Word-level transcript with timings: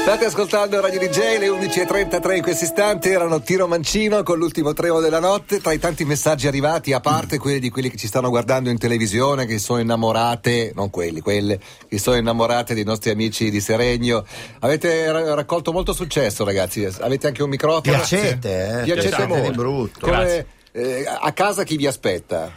State 0.00 0.24
ascoltando 0.24 0.80
Radio 0.80 0.98
DJ, 0.98 1.38
le 1.38 1.48
11.33 1.48 2.36
in 2.36 2.42
questo 2.42 2.64
istante 2.64 3.10
erano 3.10 3.42
Tiro 3.42 3.68
Mancino 3.68 4.22
con 4.22 4.38
l'ultimo 4.38 4.72
treno 4.72 4.98
della 4.98 5.20
notte, 5.20 5.60
tra 5.60 5.72
i 5.72 5.78
tanti 5.78 6.04
messaggi 6.04 6.48
arrivati, 6.48 6.92
a 6.94 7.00
parte 7.00 7.38
quelli 7.38 7.60
di 7.60 7.68
quelli 7.68 7.90
che 7.90 7.98
ci 7.98 8.06
stanno 8.06 8.30
guardando 8.30 8.70
in 8.70 8.78
televisione, 8.78 9.44
che 9.44 9.58
sono 9.58 9.78
innamorate, 9.78 10.72
non 10.74 10.88
quelli, 10.88 11.20
quelle, 11.20 11.60
che 11.86 11.98
sono 11.98 12.16
innamorate 12.16 12.74
dei 12.74 12.82
nostri 12.82 13.10
amici 13.10 13.50
di 13.50 13.60
Seregno. 13.60 14.24
Avete 14.60 15.12
ra- 15.12 15.34
raccolto 15.34 15.70
molto 15.70 15.92
successo 15.92 16.44
ragazzi, 16.44 16.82
avete 17.00 17.26
anche 17.26 17.42
un 17.42 17.50
microfono. 17.50 17.82
Piacete, 17.82 18.80
eh? 18.80 18.82
Piacete 18.84 19.08
Piacete 19.08 19.26
molto. 19.26 19.50
di 19.50 19.56
brutto. 19.56 20.06
Come, 20.06 20.46
eh, 20.72 21.04
a 21.06 21.32
casa 21.32 21.62
chi 21.62 21.76
vi 21.76 21.86
aspetta? 21.86 22.50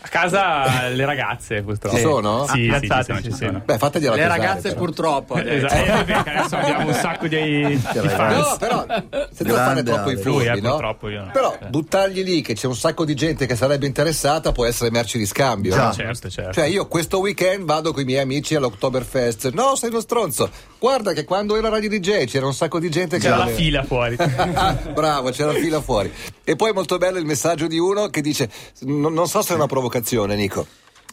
A 0.00 0.08
casa 0.08 0.88
le 0.94 1.04
ragazze, 1.04 1.62
purtroppo. 1.62 1.96
Ci 1.96 2.02
sono? 2.02 2.46
Sì, 2.46 2.68
Ah, 2.72 2.78
sì, 2.78 2.88
ci 2.88 3.02
sono, 3.04 3.20
ci 3.20 3.30
ci 3.30 3.32
sono. 3.32 3.62
Beh, 3.64 3.78
fategliela 3.78 4.14
Le 4.14 4.22
pesare, 4.22 4.38
ragazze 4.40 4.68
però. 4.68 4.80
purtroppo. 4.80 5.34
Esatto, 5.58 5.74
eh, 5.74 6.04
perché 6.04 6.30
adesso 6.30 6.56
abbiamo 6.56 6.86
un 6.88 6.94
sacco 6.94 7.26
di, 7.26 7.66
di 7.66 7.78
fans. 8.08 8.36
No, 8.50 8.56
però 8.58 8.86
senza 8.86 9.44
Grande 9.44 9.54
fare 9.54 9.82
troppo 9.82 10.10
i 10.10 10.46
eh, 10.46 10.60
no? 10.60 10.70
purtroppo 10.70 11.08
io 11.08 11.24
no. 11.24 11.30
Però 11.32 11.56
Eh. 11.60 11.66
buttargli 11.66 12.22
lì 12.22 12.40
che 12.42 12.54
c'è 12.54 12.66
un 12.66 12.76
sacco 12.76 13.04
di 13.04 13.14
gente 13.14 13.46
che 13.46 13.56
sarebbe 13.56 13.86
interessata 13.86 14.52
può 14.52 14.64
essere 14.66 14.90
merci 14.90 15.18
di 15.18 15.26
scambio. 15.26 15.74
Già. 15.74 15.86
no? 15.86 15.92
Certo, 15.92 16.28
certo. 16.30 16.52
Cioè 16.52 16.66
io 16.66 16.86
questo 16.86 17.18
weekend 17.18 17.64
vado 17.64 17.92
con 17.92 18.02
i 18.02 18.04
miei 18.04 18.20
amici 18.22 18.54
all'Oktoberfest. 18.54 19.52
No, 19.52 19.74
sei 19.76 19.90
uno 19.90 20.00
stronzo. 20.00 20.48
Guarda 20.78 21.12
che 21.12 21.24
quando 21.24 21.56
era 21.56 21.68
Radio 21.68 21.88
DJ 21.88 22.24
c'era 22.26 22.46
un 22.46 22.54
sacco 22.54 22.78
di 22.78 22.88
gente 22.88 23.16
che 23.16 23.24
C'era 23.24 23.36
la 23.36 23.42
aveva- 23.44 23.58
fila 23.58 23.82
fuori. 23.82 24.16
Bravo, 24.94 25.30
c'era 25.30 25.52
la 25.52 25.58
fila 25.58 25.80
fuori. 25.80 26.12
E 26.44 26.56
poi 26.56 26.72
molto 26.72 26.98
bello 26.98 27.18
il 27.18 27.24
messaggio 27.26 27.66
di 27.66 27.78
uno 27.78 28.08
che 28.08 28.20
dice: 28.20 28.48
non, 28.82 29.12
non 29.12 29.26
so 29.26 29.42
se 29.42 29.52
è 29.52 29.56
una 29.56 29.66
provocazione, 29.66 29.86
Nico. 30.34 30.66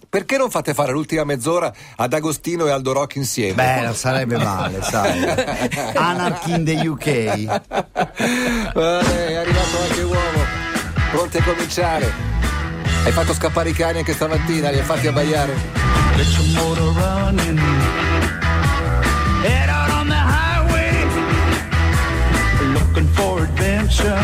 Perché 0.09 0.37
non 0.37 0.49
fate 0.49 0.73
fare 0.73 0.91
l'ultima 0.91 1.23
mezz'ora 1.23 1.73
ad 1.95 2.13
Agostino 2.13 2.67
e 2.67 2.71
Aldo 2.71 2.93
Rock 2.93 3.15
insieme? 3.15 3.53
Beh, 3.53 3.81
non 3.81 3.95
sarebbe 3.95 4.37
male, 4.37 4.81
sai. 4.81 5.23
Anarchy 5.93 6.53
in 6.53 6.63
the 6.63 6.87
UK. 6.87 7.07
Eh, 7.07 7.61
è 8.73 9.35
arrivato 9.35 9.77
anche 9.81 10.01
uomo, 10.03 10.43
pronti 11.11 11.37
a 11.37 11.43
cominciare. 11.43 12.13
Hai 13.03 13.11
fatto 13.11 13.33
scappare 13.33 13.69
i 13.69 13.73
cani 13.73 13.97
anche 13.99 14.13
stamattina, 14.13 14.69
li 14.69 14.77
hai 14.79 14.85
fatti 14.85 15.07
abbaiare. 15.07 15.53
Get 16.15 16.27
your 16.37 16.63
motor 16.63 16.93
running. 16.93 17.59
Head 19.43 19.69
out 19.69 19.91
on 19.91 20.07
the 20.07 20.15
highway. 20.15 20.93
Looking 22.73 23.07
for 23.13 23.41
adventure. 23.41 24.15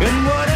And 0.00 0.26
whatever 0.26 0.47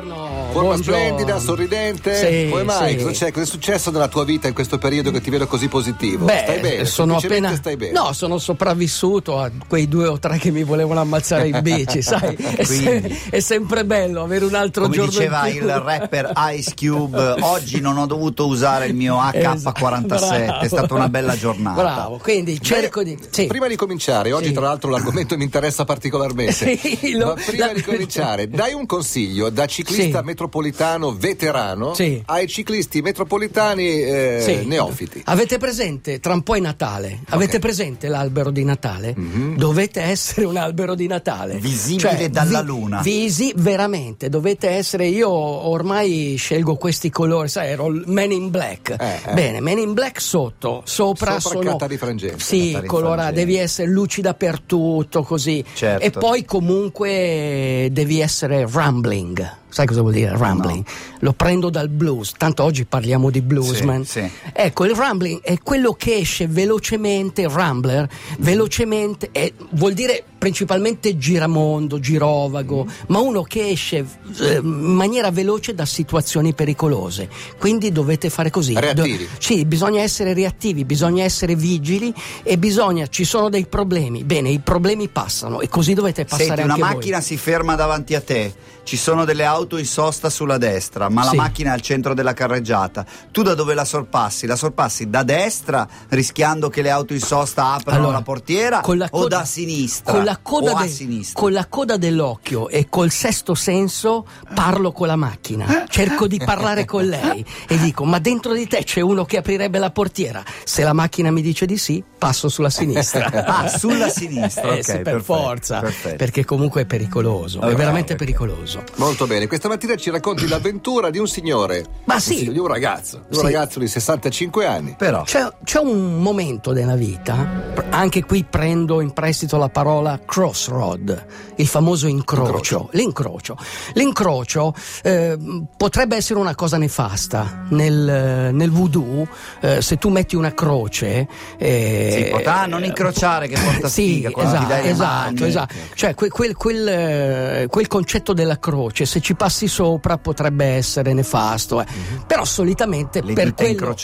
Buongiorno. 0.00 0.29
Forma 0.50 0.70
buongiorno. 0.74 1.00
splendida, 1.00 1.38
sorridente. 1.38 2.14
Sì, 2.44 2.48
Come 2.50 2.64
mai? 2.64 2.90
sì. 2.98 3.04
Cosa 3.04 3.10
c'è? 3.26 3.30
Cosa 3.30 3.44
è 3.44 3.48
successo 3.48 3.90
nella 3.92 4.08
tua 4.08 4.24
vita 4.24 4.48
in 4.48 4.54
questo 4.54 4.78
periodo 4.78 5.10
che 5.12 5.20
ti 5.20 5.30
vedo 5.30 5.46
così 5.46 5.68
positivo? 5.68 6.24
Beh, 6.24 6.40
stai 6.44 6.60
bene? 6.60 6.84
sono 6.86 7.18
semplicemente 7.20 7.46
appena. 7.46 7.56
stai 7.56 7.76
bene. 7.76 7.92
No, 7.92 8.12
sono 8.12 8.38
sopravvissuto 8.38 9.38
a 9.38 9.50
quei 9.68 9.86
due 9.86 10.08
o 10.08 10.18
tre 10.18 10.38
che 10.38 10.50
mi 10.50 10.64
volevano 10.64 11.00
ammazzare 11.00 11.46
in 11.48 11.60
bici, 11.62 12.02
sai? 12.02 12.34
È, 12.60 12.64
se- 12.64 13.18
è 13.30 13.38
sempre 13.40 13.84
bello 13.84 14.22
avere 14.22 14.44
un 14.44 14.54
altro 14.54 14.82
Come 14.84 14.96
giorno 14.96 15.10
diceva 15.10 15.46
in 15.46 15.58
più. 15.58 15.66
il 15.68 15.74
rapper 15.78 16.32
Ice 16.56 16.74
Cube, 16.76 17.34
oggi 17.40 17.80
non 17.80 17.96
ho 17.96 18.06
dovuto 18.06 18.46
usare 18.46 18.86
il 18.86 18.94
mio 18.94 19.18
AK-47, 19.20 20.14
Esatto, 20.14 20.64
è 20.64 20.68
stata 20.68 20.94
una 20.94 21.08
bella 21.08 21.36
giornata. 21.36 21.80
Bravo, 21.80 22.18
quindi 22.18 22.60
cerco 22.60 23.02
di. 23.04 23.16
Sì. 23.30 23.46
Prima 23.46 23.68
di 23.68 23.76
cominciare, 23.76 24.32
oggi 24.32 24.46
Sì. 24.48 24.52
tra 24.52 24.62
l'altro 24.62 24.90
l'argomento 24.90 25.36
mi 25.36 25.44
interessa 25.44 25.84
particolarmente. 25.84 26.48
Sì, 26.80 27.12
lo- 27.16 27.26
Ma 27.26 27.34
prima 27.34 27.66
la- 27.66 27.72
di 27.72 27.82
cominciare, 27.82 28.48
dai 28.48 28.72
un 28.74 28.84
consiglio 28.86 29.48
da 29.50 29.66
ciclista 29.66 30.18
Sì. 30.18 30.24
metropolitano 30.24 30.38
veterano 30.48 31.94
Sì. 31.94 32.22
ai 32.26 32.46
ciclisti 32.48 33.02
metropolitani 33.02 33.86
eh, 33.86 34.38
Sì. 34.40 34.66
neofiti. 34.66 35.22
Avete 35.26 35.58
presente, 35.58 36.20
tra 36.20 36.32
un 36.34 36.42
po' 36.42 36.56
è 36.56 36.60
Natale, 36.60 37.20
avete 37.30 37.58
presente 37.58 38.08
l'albero 38.08 38.50
di 38.50 38.64
Natale? 38.64 39.14
Mhm. 39.16 39.56
Dovete 39.56 40.00
essere 40.00 40.46
un 40.46 40.56
albero 40.56 40.94
di 40.94 41.06
Natale. 41.06 41.52
Cioè, 41.54 41.60
Visibile 41.60 42.30
dalla 42.30 42.60
luna. 42.60 43.00
Visi, 43.00 43.52
veramente, 43.56 44.28
dovete 44.28 44.68
essere, 44.68 45.06
io 45.06 45.30
ormai 45.30 46.34
scelgo 46.36 46.76
questi 46.76 47.10
colori, 47.10 47.48
sai, 47.48 47.68
ero 47.70 47.86
il 47.88 48.04
Man 48.06 48.32
in 48.32 48.50
Black. 48.50 48.96
Eh, 48.98 49.20
eh. 49.30 49.32
Bene, 49.32 49.60
Man 49.60 49.78
in 49.78 49.92
Black 49.92 50.20
sotto, 50.20 50.82
sopra 50.84 51.38
Sopra 51.38 51.40
sono... 51.40 51.70
Cattari 51.72 51.96
frangente. 51.96 52.38
Sì, 52.40 52.78
colora, 52.86 53.14
frangente. 53.22 53.40
devi 53.40 53.56
essere 53.56 53.88
luci 53.88 54.20
dappertutto, 54.20 55.22
così. 55.22 55.64
Certo. 55.74 56.04
E 56.04 56.10
poi 56.10 56.44
comunque 56.44 57.88
devi 57.90 58.20
essere 58.20 58.66
rambling. 58.70 59.58
Sai 59.70 59.86
cosa 59.86 60.00
vuol 60.00 60.12
dire 60.12 60.36
rambling? 60.36 60.84
Lo 61.20 61.32
prendo 61.32 61.70
dal 61.70 61.88
blues, 61.88 62.32
tanto 62.36 62.64
oggi 62.64 62.84
parliamo 62.84 63.30
di 63.30 63.40
bluesman. 63.40 64.04
Sì, 64.04 64.20
sì. 64.20 64.30
Ecco, 64.52 64.84
il 64.84 64.94
rambling 64.94 65.40
è 65.42 65.56
quello 65.62 65.92
che 65.92 66.16
esce 66.16 66.46
velocemente, 66.48 67.42
il 67.42 67.48
rambler, 67.48 68.08
velocemente, 68.38 69.28
e 69.32 69.54
vuol 69.70 69.94
dire 69.94 70.24
principalmente 70.40 71.18
giramondo, 71.18 72.00
girovago, 72.00 72.86
ma 73.08 73.18
uno 73.18 73.42
che 73.42 73.68
esce 73.68 73.98
eh, 74.40 74.54
in 74.54 74.94
maniera 74.94 75.30
veloce 75.30 75.74
da 75.74 75.84
situazioni 75.84 76.54
pericolose. 76.54 77.28
Quindi 77.58 77.92
dovete 77.92 78.30
fare 78.30 78.48
così. 78.48 78.72
Reattivi. 78.74 79.18
Do- 79.24 79.30
sì, 79.38 79.66
bisogna 79.66 80.00
essere 80.00 80.32
reattivi, 80.32 80.86
bisogna 80.86 81.24
essere 81.24 81.54
vigili 81.54 82.12
e 82.42 82.56
bisogna, 82.56 83.06
ci 83.08 83.24
sono 83.24 83.50
dei 83.50 83.66
problemi. 83.66 84.24
Bene, 84.24 84.48
i 84.48 84.60
problemi 84.60 85.08
passano 85.08 85.60
e 85.60 85.68
così 85.68 85.92
dovete 85.92 86.24
passare 86.24 86.44
Senti, 86.46 86.62
una 86.62 86.72
anche 86.72 86.84
voi. 86.86 86.94
macchina 86.94 87.20
si 87.20 87.36
ferma 87.36 87.74
davanti 87.74 88.14
a 88.14 88.22
te, 88.22 88.54
ci 88.82 88.96
sono 88.96 89.26
delle 89.26 89.44
auto 89.44 89.76
in 89.76 89.84
sosta 89.84 90.30
sulla 90.30 90.56
destra, 90.56 91.10
ma 91.10 91.22
Sì. 91.24 91.36
la 91.36 91.42
macchina 91.42 91.70
è 91.70 91.74
al 91.74 91.82
centro 91.82 92.14
della 92.14 92.32
carreggiata. 92.32 93.04
Tu 93.30 93.42
da 93.42 93.52
dove 93.54 93.74
la 93.74 93.84
sorpassi? 93.84 94.46
La 94.46 94.56
sorpassi 94.56 95.10
da 95.10 95.22
destra, 95.22 95.86
rischiando 96.08 96.70
che 96.70 96.80
le 96.80 96.88
auto 96.88 97.12
in 97.12 97.20
sosta 97.20 97.72
aprano 97.74 97.98
Allora, 98.00 98.16
la 98.16 98.22
portiera, 98.22 98.80
con 98.80 98.96
la 98.96 99.04
o 99.10 99.20
coda- 99.20 99.38
da 99.38 99.44
sinistra? 99.44 100.12
Con 100.36 100.62
la, 100.64 100.70
coda 100.72 100.86
sinistra? 100.86 101.40
con 101.40 101.52
la 101.52 101.66
coda 101.66 101.96
dell'occhio 101.96 102.68
e 102.68 102.88
col 102.88 103.10
sesto 103.10 103.54
senso 103.54 104.26
parlo 104.54 104.92
con 104.92 105.06
la 105.06 105.16
macchina, 105.16 105.84
cerco 105.88 106.26
di 106.26 106.38
parlare 106.44 106.84
con 106.84 107.04
lei 107.06 107.44
e 107.68 107.78
dico: 107.78 108.04
Ma 108.04 108.18
dentro 108.18 108.52
di 108.52 108.66
te 108.66 108.84
c'è 108.84 109.00
uno 109.00 109.24
che 109.24 109.36
aprirebbe 109.38 109.78
la 109.78 109.90
portiera? 109.90 110.42
Se 110.64 110.82
la 110.82 110.92
macchina 110.92 111.30
mi 111.30 111.42
dice 111.42 111.66
di 111.66 111.76
sì, 111.78 112.02
passo 112.18 112.48
sulla 112.48 112.70
sinistra. 112.70 113.28
Ah, 113.50 113.68
sulla 113.68 114.08
sinistra, 114.08 114.74
Eh, 114.74 114.78
ok, 114.78 114.84
sì, 114.84 114.92
per 114.92 115.02
perfetto, 115.02 115.22
forza, 115.24 115.80
perfetto. 115.80 116.16
perché 116.16 116.44
comunque 116.44 116.82
è 116.82 116.84
pericoloso, 116.86 117.60
è 117.60 117.66
Ok, 117.70 117.74
veramente 117.74 118.12
ok. 118.12 118.18
pericoloso. 118.18 118.82
Molto 118.96 119.26
bene, 119.26 119.46
questa 119.46 119.68
mattina 119.68 119.96
ci 119.96 120.10
racconti 120.10 120.46
l'avventura 120.46 121.10
di 121.10 121.18
un 121.18 121.26
signore, 121.26 121.84
Ma 122.04 122.14
un 122.14 122.20
sì. 122.20 122.34
signore- 122.34 122.52
di 122.52 122.58
un 122.58 122.66
ragazzo, 122.66 123.18
di 123.28 123.36
un 123.36 123.40
Sì. 123.40 123.52
ragazzo 123.52 123.78
di 123.78 123.88
65 123.88 124.66
anni. 124.66 124.94
Però, 124.96 125.22
C'è, 125.22 125.48
c'è 125.64 125.78
un 125.80 126.20
momento 126.22 126.72
nella 126.72 126.94
vita, 126.96 127.72
anche 127.90 128.24
qui 128.24 128.44
prendo 128.44 129.00
in 129.00 129.12
prestito 129.12 129.56
la 129.56 129.68
parola 129.68 130.19
crossroad, 130.26 131.24
il 131.60 131.66
famoso 131.66 132.06
incrocio. 132.06 132.88
L'incrocio. 132.92 133.56
L'incrocio 133.94 134.74
eh, 135.02 135.36
potrebbe 135.76 136.16
essere 136.16 136.38
una 136.38 136.54
cosa 136.54 136.76
nefasta. 136.78 137.64
Nel, 137.70 138.50
nel 138.52 138.70
voodoo, 138.70 139.26
eh, 139.60 139.80
se 139.82 139.96
tu 139.96 140.08
metti 140.08 140.36
una 140.36 140.52
croce. 140.54 141.26
eh, 141.58 142.08
Sì, 142.12 142.30
potrà 142.30 142.66
non 142.66 142.84
incrociare 142.84 143.46
che 143.48 143.58
porta 143.60 143.88
sì, 143.88 144.24
sfiga 144.24 144.30
esatto, 144.30 144.74
esatto, 144.88 145.44
esatto. 145.44 145.74
Cioè, 145.94 146.14
que- 146.14 146.28
quel, 146.28 146.54
quel, 146.56 146.88
eh, 146.88 147.66
quel 147.68 147.86
concetto 147.86 148.32
della 148.32 148.58
croce, 148.58 149.04
se 149.06 149.20
ci 149.20 149.34
passi 149.34 149.68
sopra, 149.68 150.18
potrebbe 150.18 150.64
essere 150.66 151.12
nefasto. 151.12 151.80
eh. 151.80 151.86
Però 152.26 152.44
solitamente 152.44 153.22
per 153.22 153.54
quello, 153.54 153.94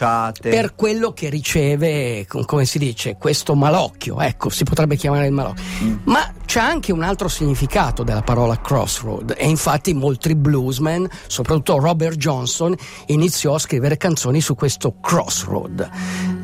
per 0.40 0.74
quello 0.74 1.12
che 1.12 1.28
riceve, 1.28 2.26
com- 2.28 2.44
come 2.44 2.64
si 2.64 2.78
dice, 2.78 3.16
questo 3.18 3.54
malocchio, 3.54 4.20
ecco, 4.20 4.50
si 4.50 4.64
potrebbe 4.64 4.96
chiamare 4.96 5.26
il 5.26 5.32
malocchio. 5.32 5.64
Mm. 5.82 5.96
Ma 6.04 6.32
c'è 6.56 6.62
anche 6.62 6.90
un 6.90 7.02
altro 7.02 7.28
significato 7.28 8.02
della 8.02 8.22
parola 8.22 8.58
crossroad 8.58 9.34
e 9.36 9.46
infatti 9.46 9.92
molti 9.92 10.34
bluesmen, 10.34 11.06
soprattutto 11.26 11.78
Robert 11.78 12.16
Johnson, 12.16 12.74
iniziò 13.08 13.56
a 13.56 13.58
scrivere 13.58 13.98
canzoni 13.98 14.40
su 14.40 14.54
questo 14.54 14.94
crossroad. 14.98 15.86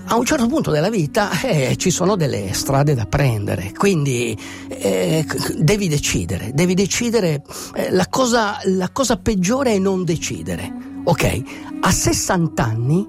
A 0.05 0.15
un 0.15 0.25
certo 0.27 0.47
punto 0.49 0.71
della 0.71 0.91
vita 0.91 1.31
eh, 1.41 1.77
ci 1.79 1.91
sono 1.91 2.15
delle 2.17 2.53
strade 2.53 2.95
da 2.95 3.07
prendere, 3.07 3.73
quindi 3.75 4.39
eh, 4.69 5.25
devi 5.57 5.89
decidere, 5.89 6.51
devi 6.53 6.75
decidere, 6.75 7.43
eh, 7.75 7.91
la, 7.91 8.07
cosa, 8.11 8.59
la 8.65 8.91
cosa 8.93 9.17
peggiore 9.17 9.73
è 9.73 9.79
non 9.79 10.05
decidere. 10.05 10.71
Ok, 11.05 11.43
a 11.81 11.91
60 11.91 12.63
anni 12.63 13.09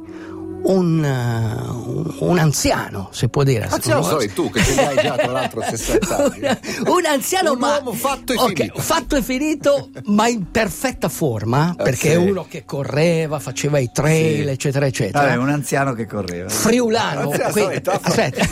un, 0.63 1.03
eh, 1.03 2.23
un 2.25 2.37
anziano, 2.39 3.09
si 3.11 3.27
può 3.29 3.43
dire. 3.43 3.67
Anziano 3.69 4.03
sei 4.03 4.31
tu 4.33 4.49
che 4.49 4.63
ce 4.63 4.71
li 4.73 4.79
hai 4.79 4.95
già 4.95 5.15
tra 5.15 5.31
l'altro 5.31 5.61
60 5.61 6.15
anni. 6.17 6.39
un 6.85 7.05
anziano 7.05 7.51
Un 7.53 7.57
ma 7.59 7.75
uomo 7.77 7.91
fatto 7.93 8.33
e 8.33 8.37
Ok, 8.37 8.53
finito. 8.55 8.81
fatto 8.81 9.15
e 9.15 9.21
finito 9.21 9.89
ma 10.05 10.27
in 10.27 10.49
perfetta 10.51 11.09
forma 11.09 11.75
Eh, 11.77 11.83
perché 11.83 12.07
sì. 12.09 12.13
è 12.13 12.15
uno 12.15 12.45
che 12.49 12.63
correva 12.65 13.39
faceva 13.39 13.77
i 13.79 13.89
trail 13.91 14.43
Sì. 14.45 14.49
eccetera 14.49 14.85
eccetera 14.85 15.25
Vabbè, 15.25 15.37
un 15.37 15.49
anziano 15.49 15.93
che 15.93 16.05
correva. 16.05 16.49
Friulano, 16.49 17.29
Anziano, 17.31 17.51
qui- 17.51 17.61
solita. 17.61 17.99
aspetta. 18.01 18.45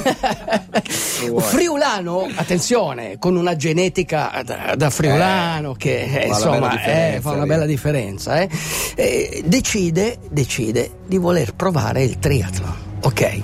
Friulano, 1.39 2.27
attenzione, 2.35 3.17
con 3.19 3.35
una 3.35 3.55
genetica 3.55 4.41
da, 4.43 4.75
da 4.75 4.89
friulano 4.89 5.73
che 5.73 6.03
eh, 6.03 6.21
fa 6.21 6.25
insomma 6.27 6.83
eh, 6.83 7.19
fa 7.21 7.31
una 7.31 7.45
bella 7.45 7.65
differenza. 7.65 8.41
eh. 8.41 8.49
Eh, 8.95 9.43
decide, 9.45 10.17
decide 10.29 10.99
di 11.07 11.17
voler 11.17 11.53
provare 11.55 12.00
il 12.03 12.19
triathlon. 12.19 12.75
Ok, 13.01 13.41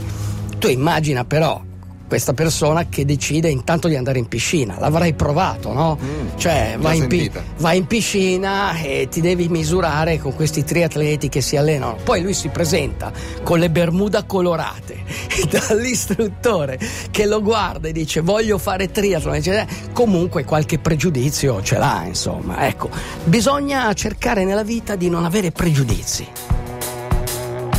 tu 0.59 0.67
immagina 0.67 1.25
però 1.25 1.61
questa 2.07 2.33
persona 2.33 2.87
che 2.87 3.03
decide 3.03 3.49
intanto 3.49 3.89
di 3.89 3.95
andare 3.97 4.17
in 4.17 4.27
piscina, 4.27 4.79
l'avrai 4.79 5.13
provato, 5.13 5.73
no? 5.73 5.97
cioè 6.37 6.75
l'ho 6.77 6.81
vai 6.81 6.97
in, 6.99 7.07
pi- 7.07 7.29
vai 7.57 7.77
in 7.79 7.85
piscina 7.85 8.79
e 8.79 9.09
ti 9.11 9.19
devi 9.19 9.49
misurare 9.49 10.17
con 10.17 10.33
questi 10.33 10.63
triatleti 10.63 11.27
che 11.27 11.41
si 11.41 11.57
allenano. 11.57 11.97
Poi 12.01 12.21
lui 12.21 12.33
si 12.33 12.47
presenta 12.47 13.11
con 13.43 13.59
le 13.59 13.69
bermuda 13.69 14.23
colorate 14.23 15.03
dall'istruttore 15.51 16.79
che 17.11 17.25
lo 17.25 17.41
guarda 17.41 17.89
e 17.89 17.91
dice 17.91 18.21
voglio 18.21 18.57
fare 18.57 18.89
triathlon. 18.89 19.33
dice, 19.35 19.59
"Eh, 19.59 19.67
comunque 19.91 20.45
qualche 20.45 20.79
pregiudizio 20.79 21.61
ce 21.61 21.77
l'ha, 21.77 22.03
insomma. 22.05 22.65
Ecco, 22.67 22.89
bisogna 23.25 23.93
cercare 23.93 24.45
nella 24.45 24.63
vita 24.63 24.95
di 24.95 25.09
non 25.09 25.25
avere 25.25 25.51
pregiudizi. 25.51 26.46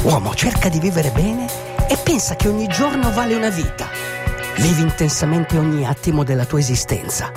Uomo, 0.02 0.34
cerca 0.34 0.68
di 0.68 0.78
vivere 0.78 1.10
bene 1.10 1.46
e 1.88 1.96
pensa 1.96 2.36
che 2.36 2.48
ogni 2.48 2.68
giorno 2.68 3.12
vale 3.12 3.34
una 3.34 3.50
vita. 3.50 3.88
Vivi 4.56 4.82
intensamente 4.82 5.58
ogni 5.58 5.84
attimo 5.84 6.22
della 6.22 6.44
tua 6.44 6.60
esistenza. 6.60 7.32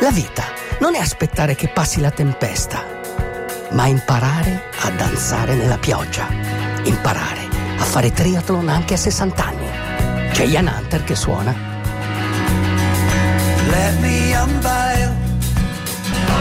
La 0.00 0.10
vita 0.10 0.44
non 0.80 0.94
è 0.94 0.98
aspettare 0.98 1.54
che 1.54 1.68
passi 1.68 2.00
la 2.00 2.10
tempesta, 2.10 2.84
ma 3.70 3.86
imparare 3.86 4.70
a 4.80 4.90
danzare 4.90 5.54
nella 5.54 5.78
pioggia. 5.78 6.26
Imparare 6.82 7.48
a 7.78 7.84
fare 7.84 8.12
triathlon 8.12 8.68
anche 8.68 8.94
a 8.94 8.98
60 8.98 9.44
anni. 9.44 9.68
C'è 10.32 10.44
Ian 10.44 10.66
Hunter 10.66 11.04
che 11.04 11.14
suona. 11.14 11.54
Let 13.68 13.98
me 14.00 14.36
unveil 14.36 15.14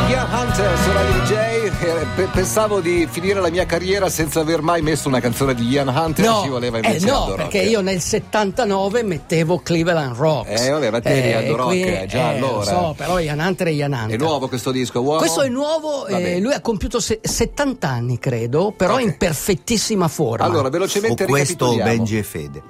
Ian 0.10 0.28
Hunter, 0.32 0.78
suona 0.80 1.02
DJ. 1.02 1.59
Eh, 1.82 2.06
pe- 2.16 2.28
pensavo 2.34 2.82
di 2.82 3.08
finire 3.10 3.40
la 3.40 3.50
mia 3.50 3.66
carriera 3.66 4.10
senza 4.10 4.42
aver 4.42 4.62
mai 4.62 4.82
messo 4.82 5.08
una 5.08 5.20
canzone 5.22 5.54
di 5.56 5.68
Ian 5.70 5.88
Hunter. 5.88 6.26
ci 6.44 6.50
voleva 6.50 6.78
eh 6.80 6.88
invece 6.88 7.06
no, 7.06 7.16
Aldo 7.20 7.36
Rock. 7.36 7.42
perché 7.50 7.62
io 7.70 7.80
nel 7.82 8.02
79 8.02 9.04
mettevo 9.04 9.60
Cleveland 9.60 10.16
Rocks. 10.18 10.62
Eh, 10.62 10.70
vabbè, 10.72 10.90
ma 10.92 11.00
te 11.00 11.10
eri 11.10 11.34
Aldo 11.34 11.56
Rock, 11.56 11.70
qui- 11.70 11.82
eh, 11.84 12.06
già 12.08 12.34
eh, 12.34 12.40
lo 12.40 12.48
allora. 12.50 12.66
so, 12.66 12.94
però 12.98 13.20
Ian 13.20 13.40
Hunter 13.40 13.68
è 13.68 13.72
Ian 13.72 13.94
Hunter. 13.94 14.16
È 14.20 14.22
nuovo 14.22 14.48
questo 14.50 14.72
disco, 14.72 15.00
uomo? 15.00 15.20
Questo 15.20 15.42
è 15.42 15.48
nuovo, 15.48 16.06
eh, 16.08 16.40
lui 16.40 16.54
ha 16.54 16.60
compiuto 16.62 17.00
se- 17.00 17.20
70 17.24 17.88
anni 17.88 18.20
credo, 18.20 18.74
però 18.76 18.96
Ok. 18.96 19.02
in 19.02 19.16
perfettissima 19.18 20.08
forma. 20.10 20.44
Allora, 20.46 20.68
velocemente 20.70 21.26
questo 21.26 21.66
o 21.66 21.72
ricapitoliamo. 21.72 21.90
Benji 21.98 22.18
e 22.18 22.24
Fede. 22.24 22.62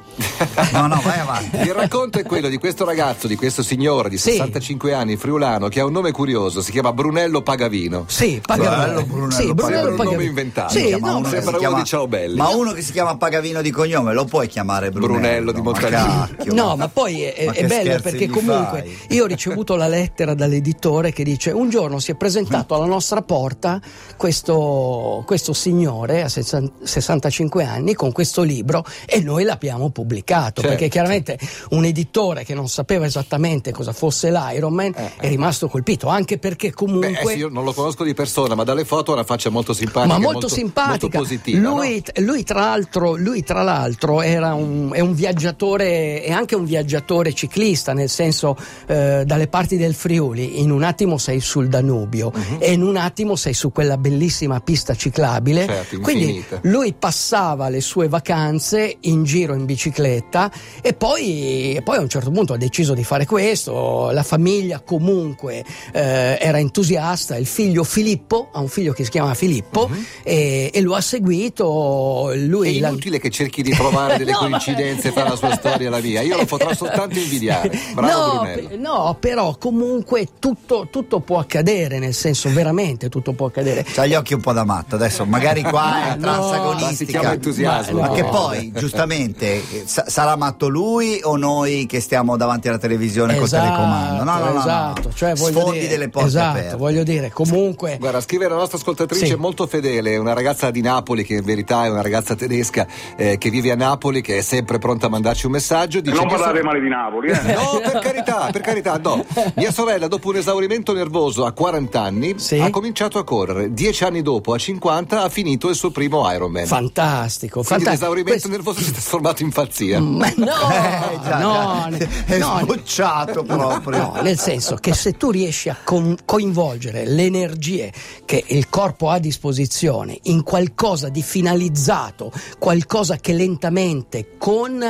No, 0.74 0.86
no, 0.88 1.02
vai 1.04 1.20
avanti. 1.20 1.58
Il 1.58 1.74
racconto 1.74 2.20
è 2.20 2.24
quello 2.24 2.48
di 2.48 2.58
questo 2.58 2.86
ragazzo, 2.86 3.26
di 3.28 3.36
questo 3.36 3.64
signore 3.64 4.10
di 4.10 4.18
Sì. 4.18 4.32
65 4.32 4.94
anni, 4.94 5.18
friulano, 5.18 5.68
che 5.68 5.80
ha 5.80 5.86
un 5.86 5.92
nome 5.94 6.12
curioso, 6.12 6.62
si 6.62 6.72
chiama 6.72 6.94
Brunello 6.94 7.42
Pagavino. 7.42 8.04
Sì, 8.08 8.40
Pagavino. 8.46 8.98
Brunello, 9.04 9.26
Brunello 9.26 9.32
sì, 9.32 9.54
Pagavino. 9.54 9.54
Brunello 9.54 9.80
un 9.90 9.96
nome 9.96 10.04
Pagavino. 10.04 10.30
inventato. 10.30 10.74
Sì, 10.74 10.90
Ma 11.00 11.12
no, 11.12 11.18
uno 11.18 11.28
sembra 11.28 11.42
si 11.42 11.48
uno 11.50 11.58
chiama- 11.58 11.78
di 11.78 11.84
Ciao 11.86 12.08
Belli. 12.08 12.36
Ma 12.38 12.48
uno 12.50 12.72
che 12.74 12.82
si 12.82 12.92
chiama 12.92 13.18
Pagavino 13.18 13.62
di 13.62 13.72
cognome 13.72 14.14
lo 14.14 14.26
puoi 14.26 14.48
chiamare 14.48 14.90
Brunello? 14.92 15.14
Brunello 15.20 15.52
di 15.52 15.62
Montalcino. 15.62 16.54
No, 16.54 16.76
ma 16.76 16.88
poi 16.90 17.24
è, 17.24 17.46
ma 17.46 17.52
è 17.54 17.66
bello 17.66 18.00
perché 18.02 18.28
comunque 18.28 18.84
fai? 19.08 19.16
io 19.18 19.24
ho 19.24 19.28
ricevuto 19.28 19.76
la 19.76 19.88
lettera 19.88 20.34
dall'editore 20.34 21.12
che 21.12 21.24
dice 21.24 21.52
un 21.52 21.70
giorno 21.70 22.00
si 22.00 22.12
è 22.12 22.16
presentato 22.16 22.76
alla 22.76 22.86
nostra 22.86 23.22
porta 23.22 23.80
questo, 24.18 25.24
questo 25.26 25.54
signore 25.54 26.24
a 26.24 26.30
60 26.30 26.72
65 26.84 27.64
anni 27.64 27.94
con 27.94 28.12
questo 28.12 28.42
libro 28.44 28.84
e 29.06 29.22
noi 29.22 29.44
l'abbiamo 29.44 29.90
pubblicato 29.90 30.62
Certo. 30.62 30.70
perché 30.70 30.88
chiaramente 30.88 31.38
un 31.72 31.86
editore 31.86 32.44
che 32.44 32.54
non 32.54 32.68
sapeva 32.70 33.06
esattamente 33.06 33.72
cosa 33.72 33.92
fosse 33.92 34.30
l'Ironman 34.32 34.94
Eh, 34.96 35.12
è 35.18 35.28
rimasto 35.28 35.68
colpito 35.68 36.08
anche 36.08 36.38
perché 36.38 36.72
comunque 36.74 37.12
Beh, 37.12 37.20
eh 37.22 37.28
sì, 37.28 37.38
io 37.38 37.50
non 37.50 37.64
lo 37.64 37.74
conosco 37.74 38.04
di 38.04 38.14
persona, 38.14 38.56
ma 38.56 38.64
dalle 38.64 38.86
foto 38.90 39.12
ha 39.12 39.14
una 39.14 39.24
faccia 39.24 39.52
molto 39.52 39.74
simpatica. 39.74 40.08
ma 40.08 40.16
molto, 40.18 40.32
molto 40.32 40.48
simpatica. 40.48 40.90
Molto 40.90 41.10
positiva. 41.10 41.70
lui, 41.70 42.04
lui, 42.16 42.44
tra 42.44 42.62
l'altro, 42.62 43.16
lui 43.16 43.44
tra 43.44 43.62
l'altro 43.62 44.22
era 44.24 44.56
un, 44.56 44.90
è 44.92 45.00
un 45.00 45.14
viaggiatore, 45.14 46.24
è 46.24 46.32
anche 46.32 46.56
un 46.56 46.66
viaggiatore 46.66 47.34
ciclista, 47.34 47.94
nel 47.94 48.10
senso 48.10 48.58
eh, 48.88 49.24
dalle 49.26 49.48
parti 49.48 49.78
del 49.78 49.94
Friuli, 49.94 50.60
in 50.60 50.72
un 50.72 50.82
attimo 50.82 51.20
sei 51.20 51.40
sul 51.40 51.68
Danubio 51.68 52.32
Mhm. 52.34 52.58
e 52.60 52.72
in 52.72 52.82
un 52.82 52.98
attimo 52.98 53.36
sei 53.36 53.54
su 53.54 53.72
quella 53.72 53.98
bellissima 53.98 54.60
pista 54.60 54.96
ciclabile. 54.96 55.66
Certo, 55.68 56.00
Quindi 56.00 56.44
lui 56.62 56.94
passava 56.98 57.70
le 57.70 57.82
sue 57.82 58.08
vacanze 58.08 58.98
in 59.02 59.24
giro 59.24 59.54
in 59.54 59.66
bicicletta 59.66 60.52
e 60.82 60.94
poi, 60.94 61.76
e 61.76 61.82
poi 61.84 61.98
a 61.98 62.02
un 62.02 62.10
certo 62.10 62.32
punto 62.32 62.54
ha 62.54 62.58
deciso 62.58 62.96
di 62.96 63.04
fare 63.04 63.26
questo. 63.28 64.10
La 64.12 64.24
famiglia 64.24 64.80
comunque 64.80 65.64
eh, 65.94 66.38
era 66.42 66.58
entusiasta. 66.58 67.36
Il 67.38 67.46
figlio 67.46 67.84
Filippo 67.84 68.50
ha 68.52 68.60
un 68.60 68.68
figlio 68.68 68.78
che 68.94 69.04
si 69.04 69.10
chiama 69.10 69.34
Filippo 69.34 69.90
e, 70.24 70.72
e 70.74 70.82
lo 70.82 70.96
ha 70.96 71.02
seguito. 71.02 72.32
Lui. 72.36 72.78
È 72.78 72.80
la- 72.80 72.90
inutile 72.90 73.20
che 73.20 73.30
cerchi 73.30 73.62
di 73.62 73.72
trovare 73.72 74.18
delle 74.18 74.32
No, 74.32 74.42
ma- 74.42 74.60
coincidenze 74.60 75.12
fra 75.12 75.24
la 75.28 75.36
sua 75.36 75.54
storia 75.56 75.88
e 75.88 75.90
la 75.90 76.00
mia. 76.00 76.22
Io 76.22 76.38
lo 76.38 76.46
potrò 76.46 76.74
soltanto 76.74 77.18
invidiare. 77.18 77.72
Bravo 77.94 78.34
no, 78.34 78.42
Brunello. 78.52 78.70
no, 78.78 79.18
però 79.20 79.56
comunque 79.58 80.28
tutto, 80.40 80.88
tutto 80.92 81.20
può 81.20 81.40
accadere, 81.40 82.00
nel 82.00 82.14
senso 82.14 82.50
veramente 82.52 83.10
tutto 83.10 83.34
può 83.34 83.48
accadere. 83.48 83.84
C'ha 83.84 84.06
gli 84.06 84.14
occhi 84.16 84.34
un 84.34 84.42
po' 84.42 84.54
da 84.54 84.64
matto, 84.64 84.96
adesso 84.96 85.26
magari 85.26 85.62
qua 85.64 86.14
è 86.14 86.16
No, 86.16 86.26
Ma 86.26 86.34
transagonistica. 86.38 87.20
chiama 87.20 87.34
entusiasmo. 87.36 88.00
Ma 88.00 88.08
Ma 88.10 88.14
che 88.14 88.22
no. 88.22 88.30
poi, 88.30 88.72
giustamente, 88.76 89.56
eh, 89.56 89.84
sa- 89.86 90.06
sarà 90.08 90.36
matto 90.36 90.68
lui 90.68 91.20
o 91.24 91.36
noi 91.38 91.86
che 91.86 92.00
stiamo 92.00 92.38
davanti 92.38 92.68
alla 92.68 92.78
televisione 92.78 93.36
col 93.36 93.46
Esatto, 93.46 93.64
telecomando? 93.64 94.24
No, 94.24 94.32
no, 94.38 94.46
no, 94.46 94.52
no, 94.54 94.60
esatto, 94.60 95.02
no. 95.10 95.14
Cioè, 95.14 95.36
voglio 95.36 95.60
Sfondi 95.60 95.80
dire, 95.80 95.90
delle 95.92 96.10
porte 96.10 96.28
esatto, 96.28 96.58
aperte. 96.58 96.76
voglio 96.78 97.04
dire, 97.04 97.30
comunque 97.32 97.98
Guarda, 98.00 98.22
scrive 98.22 98.48
la 98.48 98.56
nostra 98.70 98.78
ascoltatrice 98.78 99.26
Sì. 99.26 99.36
molto 99.36 99.66
fedele, 99.68 100.18
una 100.18 100.34
ragazza 100.34 100.70
di 100.70 100.82
Napoli 100.82 101.24
che 101.24 101.36
in 101.36 101.44
verità 101.44 101.86
è 101.86 101.90
una 101.90 102.02
ragazza 102.02 102.36
tedesca 102.36 102.86
eh, 103.16 103.38
che 103.38 103.50
vive 103.50 103.72
a 103.72 103.76
Napoli, 103.76 104.22
che 104.22 104.38
è 104.38 104.42
sempre 104.42 104.78
pronta 104.78 105.08
a 105.08 105.10
mandarci 105.10 105.48
un 105.48 105.54
messaggio. 105.54 106.00
Dice 106.02 106.16
non 106.16 106.26
"Mia 106.26 106.36
parlare 106.36 106.58
sor- 106.60 106.66
male 106.68 106.80
di 106.80 106.88
Napoli, 106.90 107.30
eh. 107.32 107.42
No, 107.60 107.80
per 107.82 108.00
carità, 108.00 108.50
per 108.52 108.62
carità, 108.62 108.98
no. 108.98 109.26
Mia 109.56 109.72
sorella, 109.72 110.08
dopo 110.08 110.30
un 110.30 110.36
esaurimento 110.38 110.94
nervoso 110.94 111.46
a 111.46 111.52
40 111.52 112.02
anni, 112.02 112.36
Sì. 112.38 112.60
ha 112.60 112.70
cominciato 112.70 113.18
a 113.18 113.24
correre. 113.24 113.74
Dieci 113.74 114.04
anni 114.04 114.22
dopo, 114.22 114.54
a 114.54 114.58
50, 114.58 115.24
ha 115.24 115.30
finito 115.30 115.70
il 115.70 115.76
suo 115.76 115.90
primo 115.92 116.30
Ironman. 116.32 116.66
fantastico, 116.66 117.64
Quindi 117.64 117.84
fantastico. 117.86 117.90
l'esaurimento 117.92 118.32
Questo- 118.32 118.50
nervoso 118.50 118.82
si 118.82 118.90
è 118.90 118.94
trasformato 118.94 119.44
in 119.44 119.52
pazzia. 119.52 120.00
Ma 120.00 120.32
no, 120.36 120.46
Eh, 120.70 121.20
già, 121.24 121.38
no, 121.40 121.88
ne- 121.90 122.10
è 122.26 122.38
no, 122.38 122.60
sbocciato 122.62 123.44
proprio. 123.44 123.98
No, 124.14 124.20
nel 124.22 124.38
senso 124.38 124.76
che 124.76 124.94
se 124.94 125.14
tu 125.14 125.32
riesci 125.32 125.70
a 125.70 125.78
con- 125.84 126.16
coinvolgere 126.26 127.06
le 127.06 127.24
energie 127.24 127.92
che 128.26 128.44
il 128.48 128.59
corpo 128.68 129.10
ha 129.10 129.14
a 129.14 129.20
disposizione 129.20 130.18
in 130.24 130.44
qualcosa 130.44 131.08
di 131.08 131.22
finalizzato, 131.22 132.32
qualcosa 132.58 133.16
che 133.18 133.32
lentamente 133.32 134.38
con 134.38 134.84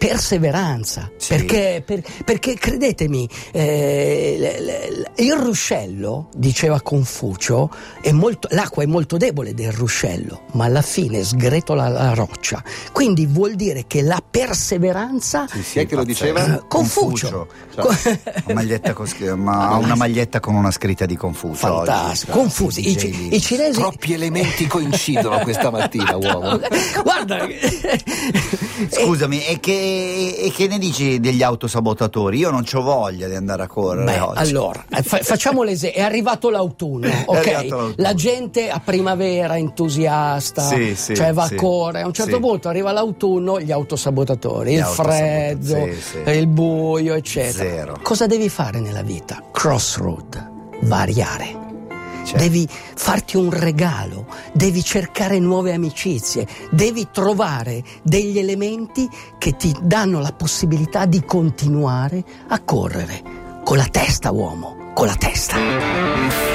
perseveranza, 0.00 1.10
Sì. 1.18 1.28
perché, 1.34 1.82
per- 1.84 2.02
perché 2.24 2.54
credetemi, 2.54 3.28
eh, 3.52 4.56
il 5.16 5.34
ruscello, 5.34 6.30
diceva 6.34 6.80
Confucio, 6.80 7.68
è 8.00 8.10
molto- 8.10 8.48
l'acqua 8.52 8.82
è 8.82 8.86
molto 8.86 9.18
debole 9.18 9.52
del 9.52 9.72
ruscello, 9.72 10.44
ma 10.52 10.64
alla 10.64 10.80
fine 10.80 11.22
sgretola 11.22 11.88
la 11.88 12.14
roccia. 12.14 12.62
Quindi 12.92 13.26
vuol 13.26 13.56
dire 13.56 13.84
che 13.86 14.00
la 14.00 14.22
perseveranza 14.28 15.44
Chi 15.46 15.80
è 15.80 15.86
che 15.86 15.94
lo 15.96 16.04
diceva? 16.04 16.44
eh, 16.56 16.62
Confucio. 16.66 17.46
Una 17.76 18.54
maglietta 18.54 18.94
con 18.94 19.06
ma 19.36 19.68
ha 19.68 19.76
una 19.76 19.94
maglietta 19.96 20.40
con 20.40 20.54
una 20.54 20.70
scritta 20.70 21.04
di 21.04 21.16
Confucio. 21.16 21.56
Fantastico, 21.56 22.32
oggi. 22.32 22.40
confusi. 22.40 22.88
I, 22.90 22.94
Lillo. 22.98 23.36
i 23.36 23.40
cinesi. 23.40 23.78
Troppi 23.78 24.12
elementi 24.14 24.66
coincidono 24.66 25.38
questa 25.40 25.70
mattina, 25.70 26.16
uomo. 26.16 26.58
Guarda, 27.02 27.46
Scusami, 28.90 29.44
e 29.44 29.60
che, 29.60 29.72
e 30.36 30.52
che 30.54 30.66
ne 30.68 30.78
dici 30.78 31.20
degli 31.20 31.42
autosabotatori? 31.42 32.38
Io 32.38 32.50
non 32.50 32.64
ho 32.72 32.80
voglia 32.82 33.28
di 33.28 33.34
andare 33.34 33.62
a 33.64 33.66
correre 33.66 34.04
Beh, 34.04 34.20
oggi. 34.20 34.38
allora, 34.38 34.84
eh, 34.90 35.02
fa- 35.02 35.18
facciamo 35.22 35.62
l'esempio. 35.62 36.00
È 36.00 36.04
arrivato 36.04 36.50
l'autunno, 36.50 37.08
ok? 37.26 37.36
arrivato 37.36 37.66
l'autunno. 37.76 37.94
La 37.96 38.14
gente 38.14 38.68
a 38.70 38.80
primavera 38.84 39.56
entusiasta, 39.56 40.62
Sì, 40.62 40.94
sì, 40.94 41.14
cioè 41.14 41.32
va 41.32 41.46
sì. 41.46 41.54
a 41.54 41.56
correre. 41.56 42.02
A 42.02 42.06
un 42.06 42.12
certo 42.12 42.38
punto 42.40 42.68
arriva 42.68 42.92
l'autunno, 42.92 43.60
gli 43.60 43.72
autosabotatori, 43.72 44.74
Gli 44.74 44.78
il 44.78 44.84
freddo, 44.84 45.88
il 46.26 46.46
buio, 46.46 47.14
eccetera. 47.14 47.52
Zero. 47.70 47.98
Cosa 48.02 48.26
devi 48.26 48.48
fare 48.48 48.80
nella 48.80 49.02
vita? 49.02 49.42
Crossroad, 49.52 50.50
variare. 50.82 51.68
Certo. 52.30 52.44
devi 52.44 52.68
farti 52.68 53.36
un 53.36 53.50
regalo, 53.50 54.26
devi 54.52 54.82
cercare 54.82 55.38
nuove 55.38 55.72
amicizie, 55.72 56.46
devi 56.70 57.08
trovare 57.10 57.82
degli 58.02 58.38
elementi 58.38 59.08
che 59.38 59.56
ti 59.56 59.74
danno 59.82 60.20
la 60.20 60.32
possibilità 60.32 61.06
di 61.06 61.24
continuare 61.24 62.24
a 62.48 62.60
correre. 62.60 63.38
Con 63.64 63.76
la 63.76 63.86
testa, 63.90 64.30
uomo, 64.30 64.90
con 64.94 65.06
la 65.06 65.14
testa. 65.14 66.49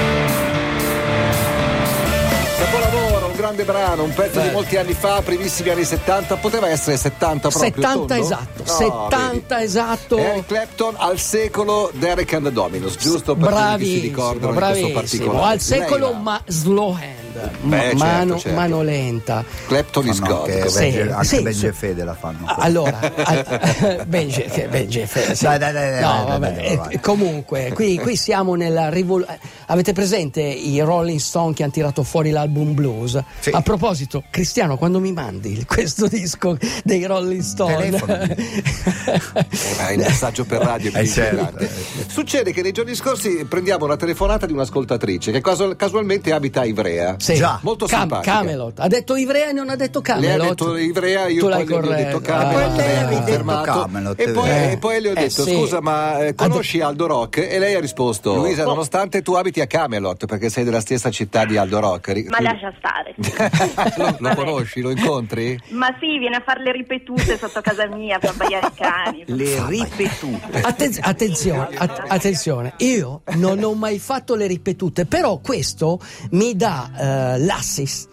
Grande 3.55 3.63
brano, 3.63 4.03
un 4.03 4.13
pezzo 4.13 4.39
di 4.41 4.47
Beh. 4.47 4.53
molti 4.53 4.77
anni 4.77 4.93
fa, 4.93 5.21
primissimi 5.21 5.69
anni 5.69 5.85
70, 5.85 6.35
poteva 6.37 6.67
essere 6.69 6.97
70 6.97 7.47
proprio. 7.49 7.61
70 7.73 7.93
tondo? 7.93 8.13
esatto, 8.13 8.63
No, 8.65 8.73
70 8.73 9.47
vedi. 9.55 9.63
esatto. 9.63 10.17
Eric 10.17 10.45
Clapton 10.45 10.95
al 10.97 11.17
secolo 11.19 11.89
Derek 11.93 12.33
and 12.33 12.43
the 12.45 12.51
Dominos, 12.51 12.97
giusto 12.97 13.35
per 13.35 13.51
quelli 13.51 13.77
che 13.77 13.85
si 13.85 13.99
ricordano 13.99 14.51
di 14.53 14.57
questo 14.59 14.87
bravissimo. 14.89 14.93
particolare. 14.93 15.53
Al 15.53 15.59
secolo 15.61 16.05
Lei 16.05 16.13
va. 16.13 16.19
ma 16.19 16.41
slow 16.45 16.91
hand, 16.93 17.51
Beh, 17.61 17.77
certo, 17.79 17.97
mano, 17.97 18.37
certo. 18.39 18.57
mano 18.59 18.81
lenta. 18.81 19.43
Clapton 19.67 20.07
is 20.07 20.19
God. 20.19 20.29
anche? 20.49 20.69
Sì, 20.69 20.77
Benji- 20.79 20.99
anche 21.11 21.25
sì, 21.25 21.41
Benji 21.41 21.65
e 21.67 21.73
Fede 21.73 22.03
la 22.03 22.13
fanno. 22.13 22.45
Allora, 22.57 22.99
al- 23.23 24.03
Benji, 24.07 24.45
Benji, 24.69 25.05
Fe- 25.05 25.35
sì. 25.35 25.43
Dai, 25.45 25.57
dai, 25.59 25.71
dai, 25.73 26.01
no, 26.01 26.07
dai, 26.09 26.25
vabbè, 26.39 26.51
dai, 26.53 26.75
vai. 26.75 26.99
comunque, 26.99 27.71
qui, 27.73 27.97
qui 27.99 28.15
siamo 28.17 28.55
nella 28.55 28.89
rivoluzione. 28.89 29.39
Avete 29.67 29.93
presente 29.93 30.41
i 30.41 30.79
Rolling 30.79 31.19
Stone 31.19 31.53
che 31.53 31.63
hanno 31.63 31.71
tirato 31.71 32.03
fuori 32.03 32.29
l'album 32.29 32.73
blues? 32.73 33.21
Sì. 33.39 33.49
A 33.49 33.61
proposito, 33.61 34.23
Cristiano, 34.29 34.77
quando 34.77 34.99
mi 34.99 35.11
mandi 35.11 35.63
questo 35.65 36.07
disco 36.07 36.57
dei 36.83 37.05
Rolling 37.05 37.41
Stone? 37.41 37.87
Eh, 37.87 39.21
ma 39.77 39.91
il 39.91 39.97
messaggio 39.99 40.45
per 40.45 40.61
radio 40.61 40.91
è 40.93 40.99
Eh, 40.99 41.07
certo. 41.07 41.65
Succede 42.07 42.51
che 42.51 42.61
nei 42.61 42.71
giorni 42.71 42.95
scorsi 42.95 43.45
prendiamo 43.45 43.85
una 43.85 43.97
telefonata 43.97 44.45
di 44.45 44.53
un'ascoltatrice 44.53 45.31
che 45.31 45.41
casual- 45.41 45.75
casualmente 45.75 46.31
abita 46.31 46.61
a 46.61 46.65
Ivrea. 46.65 47.15
Sì. 47.17 47.35
Già. 47.35 47.59
Molto 47.63 47.85
Cam- 47.85 48.01
simpatica. 48.01 48.31
Camelot. 48.37 48.79
Ha 48.79 48.87
detto 48.87 49.15
Ivrea 49.15 49.49
e 49.49 49.51
non 49.53 49.69
ha 49.69 49.75
detto 49.75 50.01
Lei 50.05 50.13
Camelot. 50.21 50.41
ha 50.45 50.49
detto 50.49 50.77
Ivrea, 50.77 51.27
io 51.27 51.39
Tu 51.41 51.47
poi 51.47 51.49
l'hai 51.49 51.65
le 51.67 51.75
ho 51.75 51.81
detto. 51.95 52.19
Camelot, 52.21 52.79
Ah, 52.79 53.07
lei 53.09 53.23
detto. 53.23 53.43
Camelot, 53.63 54.19
e, 54.19 54.29
poi, 54.31 54.47
vero. 54.49 54.71
e 54.71 54.77
poi 54.77 55.01
le 55.01 55.07
ho 55.09 55.11
Eh, 55.11 55.15
detto 55.15 55.43
sì. 55.43 55.53
scusa 55.53 55.81
ma 55.81 56.25
eh, 56.25 56.35
conosci 56.35 56.81
Aldo 56.81 57.07
Rock? 57.07 57.37
E 57.37 57.59
lei 57.59 57.73
ha 57.75 57.79
risposto 57.79 58.35
Luisa 58.35 58.63
nonostante 58.63 59.21
tu 59.21 59.33
abiti 59.33 59.54
a 59.61 59.67
Camelot 59.67 60.25
perché 60.25 60.49
sei 60.49 60.63
della 60.63 60.79
stessa 60.79 61.09
città 61.11 61.45
di 61.45 61.57
Aldo 61.57 61.79
Rock. 61.79 62.07
ri- 62.13 62.25
Ma 62.29 62.39
lascia 62.41 62.73
stare. 62.77 63.15
lo, 63.97 64.15
lo 64.19 64.35
conosci? 64.35 64.81
Lo 64.81 64.89
incontri? 64.91 65.59
Ma 65.69 65.87
sì, 65.99 66.17
viene 66.17 66.37
a 66.37 66.43
fare 66.45 66.63
le 66.63 66.71
ripetute 66.71 67.37
sotto 67.37 67.61
casa 67.61 67.87
mia 67.87 68.19
per 68.19 68.29
abbaiare 68.31 68.67
i 68.67 68.71
cani. 68.75 69.23
Le 69.27 69.65
ripetute. 69.67 70.61
Atten- 70.61 70.97
attenzione, 71.01 71.67
att- 71.77 72.03
attenzione, 72.07 72.73
io 72.77 73.21
non 73.35 73.63
ho 73.63 73.73
mai 73.73 73.99
fatto 73.99 74.35
le 74.35 74.47
ripetute, 74.47 75.05
però 75.05 75.37
questo 75.39 75.99
mi 76.31 76.55
dà 76.55 77.33
eh, 77.35 77.39
l'assist 77.39 78.09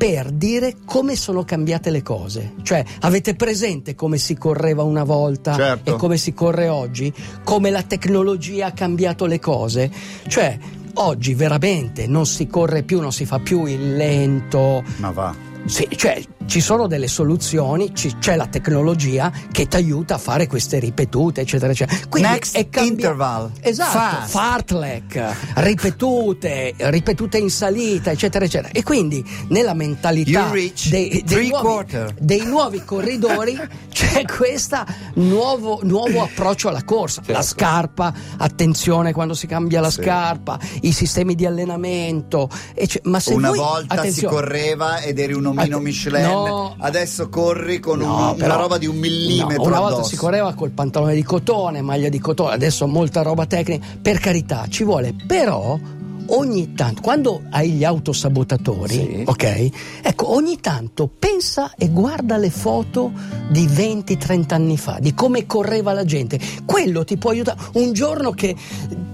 per 0.00 0.30
dire 0.30 0.76
come 0.86 1.14
sono 1.14 1.44
cambiate 1.44 1.90
le 1.90 2.00
cose. 2.02 2.54
Cioè, 2.62 2.82
avete 3.00 3.34
presente 3.34 3.94
come 3.94 4.16
si 4.16 4.34
correva 4.34 4.82
una 4.82 5.04
volta 5.04 5.54
Certo. 5.54 5.94
e 5.94 5.98
come 5.98 6.16
si 6.16 6.32
corre 6.32 6.68
oggi? 6.68 7.12
Come 7.44 7.68
la 7.68 7.82
tecnologia 7.82 8.66
ha 8.68 8.72
cambiato 8.72 9.26
le 9.26 9.38
cose? 9.38 9.90
Cioè, 10.26 10.58
oggi 10.94 11.34
veramente 11.34 12.06
non 12.06 12.26
si 12.26 12.46
corre 12.46 12.82
più, 12.82 13.00
non 13.00 13.12
si 13.12 13.24
fa 13.24 13.38
più 13.38 13.64
il 13.66 13.96
lento, 13.96 14.82
Ma 14.98 15.10
va. 15.10 15.34
sì, 15.66 15.88
cioè 15.96 16.22
ci 16.46 16.60
sono 16.60 16.86
delle 16.86 17.06
soluzioni, 17.06 17.94
ci- 17.94 18.16
c'è 18.18 18.34
la 18.34 18.46
tecnologia 18.46 19.30
che 19.52 19.66
ti 19.68 19.76
aiuta 19.76 20.14
a 20.14 20.18
fare 20.18 20.46
queste 20.48 20.78
ripetute, 20.80 21.42
eccetera, 21.42 21.70
eccetera. 21.72 21.98
Quindi 22.08 22.28
Next 22.30 22.56
è 22.56 22.68
cambi- 22.68 22.88
interval. 22.90 23.52
Esatto, 23.60 23.90
Fast. 23.98 24.30
fartlek, 24.30 25.36
ripetute, 25.56 26.74
ripetute 26.76 27.38
in 27.38 27.50
salita, 27.50 28.10
eccetera, 28.10 28.44
eccetera. 28.44 28.72
E 28.72 28.82
quindi 28.82 29.24
nella 29.48 29.74
mentalità 29.74 30.50
dei, 30.88 31.22
dei 31.24 31.48
nuovi, 31.48 31.86
dei 32.18 32.44
nuovi 32.44 32.84
corridori 32.84 33.56
c'è 33.90 34.24
questo 34.24 34.84
nuovo, 35.14 35.80
nuovo 35.82 36.22
approccio 36.22 36.68
alla 36.68 36.84
corsa. 36.84 37.22
La 37.26 37.42
scarpa, 37.42 38.12
attenzione 38.38 39.12
quando 39.12 39.34
si 39.34 39.46
cambia 39.46 39.80
la 39.80 39.90
Sì. 39.90 40.02
scarpa, 40.02 40.58
i 40.82 40.92
sistemi 40.92 41.34
di 41.34 41.46
allenamento. 41.46 42.48
e 42.74 42.86
c'è- 42.86 43.00
ma 43.04 43.20
se 43.20 43.34
Una 43.34 43.48
voi- 43.48 43.58
volta 43.58 44.04
si 44.10 44.24
correva 44.24 45.00
ed 45.00 45.18
eri 45.18 45.32
un 45.32 45.46
omino 45.46 45.76
Att- 45.76 45.82
Michelin, 45.82 46.22
no. 46.22 46.29
Adesso 46.78 47.28
corri 47.28 47.78
con 47.78 47.98
No, 47.98 48.30
un- 48.30 48.36
però- 48.36 48.54
una 48.54 48.62
roba 48.62 48.78
di 48.78 48.86
un 48.86 48.96
millimetro 48.96 49.62
no, 49.62 49.68
una 49.68 49.78
volta 49.80 49.94
addosso. 49.96 50.10
si 50.10 50.16
correva 50.16 50.54
col 50.54 50.70
pantalone 50.70 51.14
di 51.14 51.22
cotone, 51.22 51.82
maglia 51.82 52.08
di 52.08 52.18
cotone, 52.18 52.54
adesso 52.54 52.86
molta 52.86 53.22
roba 53.22 53.46
tecnica. 53.46 53.84
Per 54.00 54.18
carità, 54.18 54.66
ci 54.68 54.84
vuole, 54.84 55.14
però 55.26 55.78
ogni 56.32 56.74
tanto, 56.74 57.00
quando 57.00 57.42
hai 57.50 57.70
gli 57.72 57.82
autosabotatori, 57.84 58.94
Sì. 58.94 59.22
ok? 59.26 59.68
Ecco, 60.02 60.32
ogni 60.32 60.60
tanto 60.60 61.08
pensa 61.08 61.72
e 61.76 61.88
guarda 61.88 62.36
le 62.36 62.50
foto 62.50 63.10
di 63.50 63.66
20-30 63.66 64.54
anni 64.54 64.76
fa, 64.78 64.98
di 65.00 65.12
come 65.12 65.46
correva 65.46 65.92
la 65.92 66.04
gente. 66.04 66.38
Quello 66.64 67.04
ti 67.04 67.16
può 67.16 67.30
aiutare. 67.30 67.58
Un 67.74 67.92
giorno 67.92 68.30
che 68.30 68.54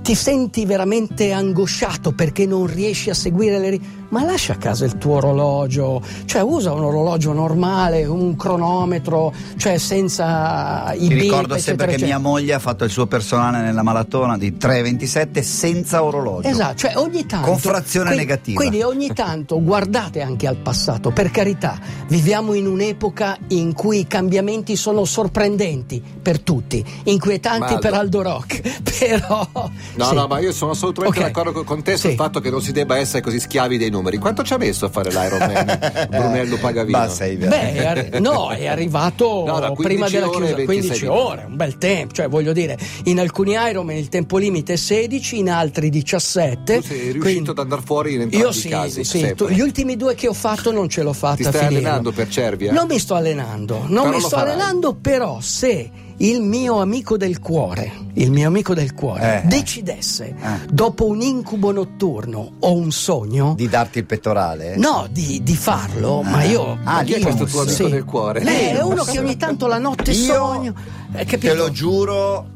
ti 0.02 0.14
senti 0.14 0.66
veramente 0.66 1.32
angosciato 1.32 2.12
perché 2.12 2.44
non 2.46 2.66
riesci 2.66 3.08
a 3.10 3.14
seguire 3.14 3.58
le... 3.58 3.80
Ma 4.08 4.22
lascia 4.24 4.52
a 4.52 4.56
casa 4.56 4.84
il 4.84 4.98
tuo 4.98 5.14
orologio, 5.16 6.00
cioè 6.26 6.40
usa 6.42 6.72
un 6.72 6.84
orologio 6.84 7.32
normale, 7.32 8.04
un 8.06 8.36
cronometro, 8.36 9.32
cioè 9.56 9.78
senza 9.78 10.92
i 10.94 10.98
Ti 11.00 11.08
bip, 11.08 11.20
ricordo 11.22 11.56
sempre 11.56 11.56
eccetera, 11.56 11.86
che 11.88 11.94
eccetera. 11.96 12.18
mia 12.18 12.28
moglie 12.28 12.54
ha 12.54 12.58
fatto 12.58 12.84
il 12.84 12.90
suo 12.90 13.06
personale 13.06 13.60
nella 13.62 13.82
maratona 13.82 14.38
di 14.38 14.52
3,27 14.58 15.40
senza 15.42 16.04
orologio. 16.04 16.48
Esatto, 16.48 16.76
cioè 16.76 16.96
ogni 16.96 17.26
tanto. 17.26 17.46
Con 17.48 17.58
frazione 17.58 18.06
quindi- 18.10 18.24
negativa. 18.24 18.60
Quindi 18.60 18.82
ogni 18.82 19.12
tanto 19.12 19.60
guardate 19.62 20.20
anche 20.22 20.46
al 20.46 20.56
passato, 20.56 21.10
per 21.10 21.30
carità, 21.30 21.78
viviamo 22.08 22.54
in 22.54 22.66
un'epoca 22.66 23.36
in 23.48 23.72
cui 23.74 24.00
i 24.00 24.06
cambiamenti 24.06 24.76
sono 24.76 25.04
sorprendenti 25.04 26.02
per 26.22 26.40
tutti, 26.40 26.84
inquietanti 27.04 27.60
Maldo. 27.72 27.78
per 27.80 27.94
Aldo 27.94 28.22
Rock, 28.22 28.80
però. 28.98 29.48
No, 29.52 30.04
sì. 30.08 30.14
no, 30.14 30.26
ma 30.26 30.38
io 30.38 30.52
sono 30.52 30.70
assolutamente 30.70 31.18
Ok. 31.18 31.24
d'accordo 31.26 31.64
con- 31.64 31.82
te 31.82 31.96
Sì. 31.96 32.08
sul 32.08 32.14
fatto 32.16 32.40
che 32.40 32.50
non 32.50 32.62
si 32.62 32.72
debba 32.72 32.96
essere 32.98 33.20
così 33.22 33.38
schiavi 33.40 33.76
dei 33.78 33.90
numeri. 33.96 34.18
Quanto 34.18 34.42
ci 34.42 34.52
ha 34.52 34.58
messo 34.58 34.86
a 34.86 34.88
fare 34.88 35.10
l'Ironman 35.10 36.06
Brunello 36.10 36.56
Pagavino? 36.58 36.98
Ma 36.98 37.08
sei 37.08 37.36
vero. 37.36 37.50
Beh, 37.50 37.72
è 37.74 37.84
arri- 37.84 38.20
no, 38.20 38.50
è 38.50 38.66
arrivato 38.66 39.44
No, 39.46 39.58
da 39.58 39.70
15 39.70 39.82
prima 39.82 40.08
della 40.08 40.26
chiusura 40.28 40.56
26 40.56 40.64
15 40.66 41.02
minuti. 41.04 41.20
ore, 41.20 41.44
un 41.48 41.56
bel 41.56 41.78
tempo, 41.78 42.14
cioè 42.14 42.28
voglio 42.28 42.52
dire, 42.52 42.78
in 43.04 43.18
alcuni 43.20 43.52
Ironman 43.52 43.96
il 43.96 44.08
tempo 44.08 44.38
limite 44.38 44.74
è 44.74 44.76
16, 44.76 45.38
in 45.38 45.50
altri 45.50 45.90
17. 45.90 46.76
Tu 46.76 46.82
sei 46.82 46.96
riuscito 46.98 47.18
quindi- 47.20 47.50
ad 47.50 47.58
andare 47.58 47.82
fuori 47.84 48.14
in 48.14 48.20
entrambi 48.22 48.44
Io 48.46 48.50
i 48.50 48.54
sì, 48.54 48.68
casi. 48.68 49.04
sì, 49.04 49.32
tu- 49.34 49.48
gli 49.48 49.60
ultimi 49.60 49.96
due 49.96 50.14
che 50.14 50.28
ho 50.28 50.32
fatto 50.34 50.70
non 50.72 50.88
ce 50.88 51.02
l'ho 51.02 51.12
fatta 51.12 51.36
Ti 51.36 51.42
stai 51.44 51.52
finire. 51.66 51.78
allenando 51.78 52.12
per 52.12 52.28
Cervia? 52.28 52.72
Non 52.72 52.86
mi 52.88 52.98
sto 52.98 53.14
allenando, 53.14 53.84
non 53.86 54.04
Però 54.04 54.08
mi 54.14 54.20
sto 54.20 54.28
farai. 54.30 54.52
allenando, 54.52 54.94
però 54.94 55.38
se 55.40 55.90
il 56.18 56.40
mio 56.40 56.80
amico 56.80 57.16
del 57.16 57.40
cuore, 57.40 57.92
il 58.14 58.30
mio 58.30 58.48
amico 58.48 58.72
del 58.74 58.94
cuore, 58.94 59.42
Eh. 59.44 59.46
decidesse 59.46 60.28
Eh. 60.28 60.66
dopo 60.70 61.06
un 61.06 61.20
incubo 61.20 61.72
notturno 61.72 62.52
o 62.60 62.72
un 62.74 62.90
sogno, 62.90 63.54
Di 63.54 63.68
darti 63.68 63.98
il 63.98 64.04
pettorale? 64.06 64.76
No, 64.76 65.06
di, 65.10 65.42
di 65.42 65.54
farlo, 65.54 66.22
ma 66.22 66.42
io. 66.44 66.78
Ah, 66.84 67.00
è 67.00 67.04
Linus. 67.04 67.22
questo 67.22 67.44
tuo 67.44 67.60
amico 67.62 67.88
del 67.88 68.04
cuore? 68.04 68.42
Lei 68.44 68.68
è 68.68 68.72
Linus. 68.74 68.90
uno 68.92 69.04
che 69.04 69.18
ogni 69.18 69.36
tanto 69.36 69.66
la 69.66 69.78
notte 69.78 70.10
Io 70.12 70.34
sogno. 70.34 70.74
eh, 71.12 71.24
capito? 71.24 71.52
Te 71.52 71.54
lo 71.58 71.70
giuro 71.70 72.46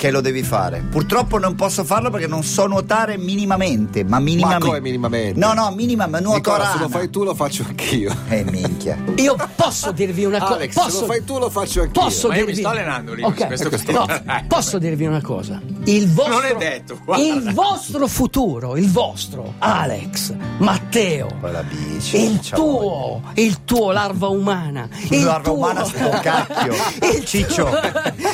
che 0.00 0.10
lo 0.10 0.22
devi 0.22 0.42
fare. 0.42 0.82
Purtroppo 0.90 1.38
non 1.38 1.54
posso 1.54 1.84
farlo 1.84 2.08
perché 2.08 2.26
non 2.26 2.42
so 2.42 2.66
nuotare 2.66 3.18
minimamente, 3.18 4.02
ma 4.02 4.18
minimamente. 4.18 4.64
come 4.64 4.80
minimamente? 4.80 5.38
No, 5.38 5.52
no, 5.52 5.70
minimamente, 5.72 6.24
nuoto 6.24 6.38
Nicola, 6.38 6.64
se 6.64 6.72
rana. 6.72 6.80
lo 6.80 6.88
fai 6.88 7.10
tu 7.10 7.22
lo 7.22 7.34
faccio 7.34 7.66
anch'io. 7.68 8.16
Eh, 8.30 8.44
minchia. 8.44 8.96
Io 9.16 9.36
posso 9.56 9.90
dirvi 9.92 10.24
una 10.24 10.38
cosa. 10.38 10.54
Alex, 10.54 10.72
posso, 10.72 10.90
se 10.90 11.00
lo 11.00 11.06
fai 11.06 11.24
tu 11.24 11.38
lo 11.38 11.50
faccio 11.50 11.82
anch'io. 11.82 12.00
Posso 12.00 12.28
Ma 12.28 12.34
io 12.34 12.40
mi 12.40 12.46
dirvi... 12.46 12.60
sto 12.60 12.70
allenando, 12.70 13.12
Linus, 13.12 13.30
Ok, 13.32 13.46
questo 13.46 13.68
che 13.68 13.92
no, 13.92 14.06
posso 14.46 14.78
dirvi 14.78 15.04
una 15.04 15.20
cosa. 15.20 15.60
Il 15.84 16.12
vostro, 16.12 16.34
Non 16.34 16.44
è 16.44 16.54
detto, 16.56 16.98
il 17.16 17.52
vostro 17.54 18.06
futuro, 18.06 18.76
il 18.76 18.88
vostro, 18.90 19.54
Alex, 19.58 20.34
Matteo, 20.58 21.28
bici. 21.68 22.22
il 22.22 22.38
tuo, 22.38 23.22
il 23.34 23.64
tuo 23.64 23.90
larva 23.90 24.28
umana. 24.28 24.88
Il 25.08 25.24
Larva 25.24 25.40
tuo... 25.42 25.54
umana 25.54 25.84
sto 25.84 26.08
cacchio. 26.20 26.74
Il 27.16 27.24
Ciccio, 27.24 27.64
tuo- 27.64 27.80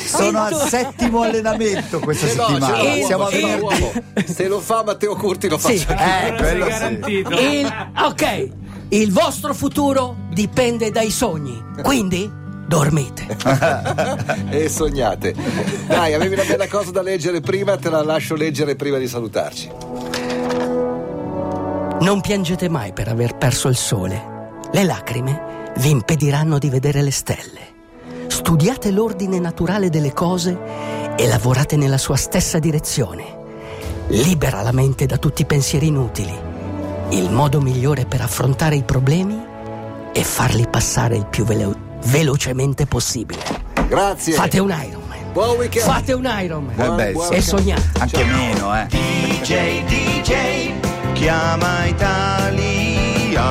sono 0.05 0.41
al 0.43 0.49
tuo- 0.51 0.67
settimo 0.67 1.21
allenamento 1.21 1.99
questa 1.99 2.25
l'ho, 2.35 2.47
settimana. 2.47 2.81
Il- 2.81 3.03
Siamo 3.05 3.23
a 3.25 3.29
venerdì. 3.29 4.03
Se 4.25 4.47
lo 4.47 4.59
fa 4.59 4.83
Matteo 4.83 5.15
Curti 5.15 5.47
lo 5.47 5.57
Sì. 5.57 5.77
faccio. 5.77 6.01
Eh, 6.03 6.35
quello 6.37 6.63
sì. 6.65 6.69
garantito. 6.69 7.29
Il, 7.39 7.89
ok, 8.03 8.49
il 8.89 9.11
vostro 9.11 9.53
futuro 9.53 10.17
dipende 10.31 10.91
dai 10.91 11.09
sogni, 11.09 11.63
quindi 11.81 12.29
dormite. 12.67 13.25
e 14.49 14.69
sognate. 14.69 15.33
Dai, 15.87 16.13
avevi 16.13 16.33
una 16.33 16.43
bella 16.43 16.67
cosa 16.67 16.91
da 16.91 17.01
leggere 17.01 17.41
prima, 17.41 17.77
te 17.77 17.89
la 17.89 18.03
lascio 18.03 18.35
leggere 18.35 18.75
prima 18.75 18.97
di 18.97 19.07
salutarci. 19.07 19.71
Non 21.99 22.21
piangete 22.21 22.69
mai 22.69 22.93
per 22.93 23.07
aver 23.07 23.37
perso 23.37 23.69
il 23.69 23.77
sole. 23.77 24.59
Le 24.71 24.83
lacrime 24.83 25.71
vi 25.77 25.89
impediranno 25.89 26.57
di 26.59 26.69
vedere 26.69 27.01
le 27.01 27.11
stelle. 27.11 27.75
Studiate 28.27 28.91
l'ordine 28.91 29.39
naturale 29.39 29.89
delle 29.89 30.13
cose 30.13 30.57
e 31.15 31.27
lavorate 31.27 31.75
nella 31.75 31.97
sua 31.97 32.15
stessa 32.15 32.59
direzione. 32.59 33.35
Libera 34.09 34.61
la 34.61 34.71
mente 34.71 35.05
da 35.05 35.17
tutti 35.17 35.41
i 35.41 35.45
pensieri 35.45 35.87
inutili 35.87 36.55
il 37.09 37.31
modo 37.31 37.61
migliore 37.61 38.05
per 38.05 38.19
affrontare 38.19 38.75
i 38.75 38.83
problemi 38.83 39.41
è 40.11 40.21
farli 40.21 40.67
passare 40.67 41.15
il 41.15 41.25
più 41.25 41.45
velo- 41.45 41.86
velocemente 42.05 42.85
possibile. 42.85 43.41
Grazie. 43.87 44.33
Fate 44.33 44.59
un 44.59 44.69
Ironman. 44.69 45.05
Buon 45.33 45.57
weekend. 45.57 45.85
Fate 45.85 46.13
un 46.13 46.25
Ironman. 46.41 46.79
Eh 46.79 46.89
beh, 46.89 47.11
buon- 47.11 47.27
sì. 47.27 47.33
E 47.35 47.41
sognate. 47.41 47.89
Anche 47.99 48.23
meno, 48.23 48.75
eh. 48.75 48.87
DJ, 48.87 49.83
DJ, 49.85 50.71
chiama 51.13 51.85
Italia. 51.85 53.45